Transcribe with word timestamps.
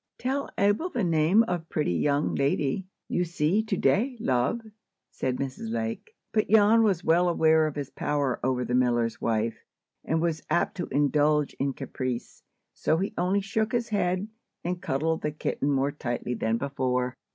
"Tell 0.17 0.49
Abel 0.57 0.89
the 0.89 1.03
name 1.03 1.43
of 1.43 1.69
pretty 1.69 1.93
young 1.93 2.33
lady 2.33 2.87
you 3.07 3.23
see 3.23 3.61
to 3.61 3.77
day, 3.77 4.17
love," 4.19 4.59
said 5.11 5.35
Mrs. 5.37 5.69
Lake. 5.71 6.15
But 6.33 6.49
Jan 6.49 6.81
was 6.81 7.03
well 7.03 7.29
aware 7.29 7.67
of 7.67 7.75
his 7.75 7.91
power 7.91 8.39
over 8.43 8.65
the 8.65 8.73
miller's 8.73 9.21
wife, 9.21 9.59
and 10.03 10.19
was 10.19 10.41
apt 10.49 10.77
to 10.77 10.87
indulge 10.87 11.53
in 11.59 11.73
caprice. 11.73 12.41
So 12.73 12.97
he 12.97 13.13
only 13.15 13.41
shook 13.41 13.73
his 13.73 13.89
head, 13.89 14.27
and 14.63 14.81
cuddled 14.81 15.21
the 15.21 15.29
kitten 15.29 15.69
more 15.71 15.91
tightly 15.91 16.33
than 16.33 16.57
before. 16.57 17.15